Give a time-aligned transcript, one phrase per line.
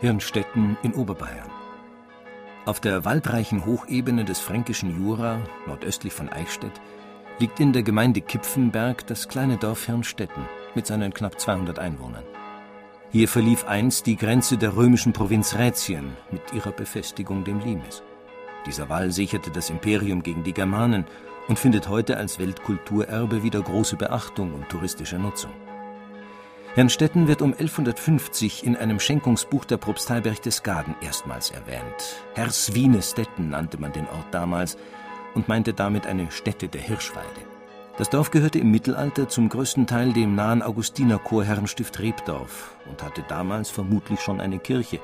[0.00, 1.50] Hirnstetten in Oberbayern.
[2.66, 6.72] Auf der waldreichen Hochebene des fränkischen Jura, nordöstlich von Eichstätt,
[7.38, 12.24] liegt in der Gemeinde Kipfenberg das kleine Dorf Hirnstetten mit seinen knapp 200 Einwohnern.
[13.10, 18.02] Hier verlief einst die Grenze der römischen Provinz Rätien mit ihrer Befestigung dem Limes.
[18.66, 21.06] Dieser Wall sicherte das Imperium gegen die Germanen
[21.48, 25.52] und findet heute als Weltkulturerbe wieder große Beachtung und touristische Nutzung.
[26.76, 32.20] Herrnstetten wird um 1150 in einem Schenkungsbuch der Propstei Berchtesgaden erstmals erwähnt.
[32.34, 34.76] Herswienestetten nannte man den Ort damals
[35.34, 37.40] und meinte damit eine Stätte der Hirschweide.
[37.96, 43.70] Das Dorf gehörte im Mittelalter zum größten Teil dem nahen Augustinerchorherrenstift Rebdorf und hatte damals
[43.70, 45.00] vermutlich schon eine Kirche.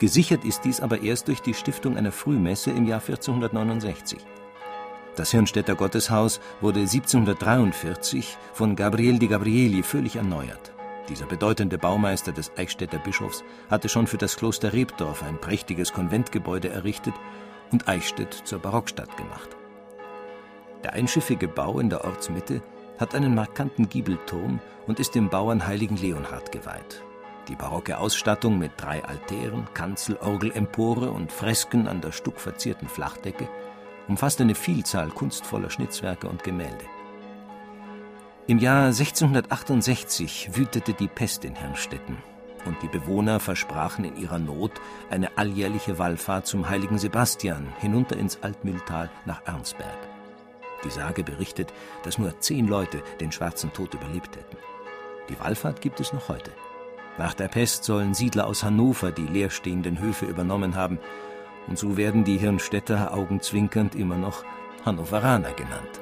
[0.00, 4.18] Gesichert ist dies aber erst durch die Stiftung einer Frühmesse im Jahr 1469.
[5.16, 10.71] Das Hirnstädter Gotteshaus wurde 1743 von Gabriel di Gabrieli völlig erneuert.
[11.08, 16.68] Dieser bedeutende Baumeister des Eichstätter Bischofs hatte schon für das Kloster Rebdorf ein prächtiges Konventgebäude
[16.68, 17.14] errichtet
[17.72, 19.56] und Eichstätt zur Barockstadt gemacht.
[20.84, 22.62] Der einschiffige Bau in der Ortsmitte
[22.98, 27.02] hat einen markanten Giebelturm und ist dem Bauern Heiligen Leonhard geweiht.
[27.48, 33.48] Die barocke Ausstattung mit drei Altären, Kanzel, Orgel, Empore und Fresken an der stuckverzierten Flachdecke
[34.08, 36.84] umfasst eine Vielzahl kunstvoller Schnitzwerke und Gemälde.
[38.48, 42.16] Im Jahr 1668 wütete die Pest in Herrnstetten
[42.64, 44.72] und die Bewohner versprachen in ihrer Not
[45.10, 49.96] eine alljährliche Wallfahrt zum heiligen Sebastian hinunter ins Altmühltal nach Ernsberg.
[50.84, 51.72] Die Sage berichtet,
[52.02, 54.56] dass nur zehn Leute den schwarzen Tod überlebt hätten.
[55.28, 56.50] Die Wallfahrt gibt es noch heute.
[57.18, 60.98] Nach der Pest sollen Siedler aus Hannover die leerstehenden Höfe übernommen haben,
[61.68, 64.44] und so werden die Hirnstädter augenzwinkernd immer noch
[64.84, 66.01] Hannoveraner genannt.